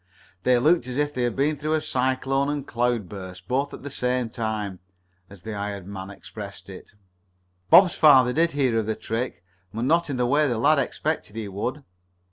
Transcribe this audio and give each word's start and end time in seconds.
They 0.41 0.57
looked 0.57 0.87
as 0.87 0.97
if 0.97 1.13
they 1.13 1.21
had 1.21 1.35
been 1.35 1.57
through 1.57 1.75
a 1.75 1.79
cyclone 1.79 2.49
and 2.49 2.65
cloud 2.65 3.07
burst, 3.07 3.47
both 3.47 3.71
at 3.71 3.83
the 3.83 3.91
same 3.91 4.31
time, 4.31 4.79
as 5.29 5.43
the 5.43 5.53
hired 5.55 5.85
man 5.85 6.09
expressed 6.09 6.71
it. 6.71 6.93
Bob's 7.69 7.93
father 7.93 8.33
did 8.33 8.53
hear 8.53 8.79
of 8.79 8.87
the 8.87 8.95
trick, 8.95 9.43
but 9.71 9.83
not 9.85 10.09
in 10.09 10.17
the 10.17 10.25
way 10.25 10.47
the 10.47 10.57
lad 10.57 10.79
expected 10.79 11.35
he 11.35 11.47
would. 11.47 11.83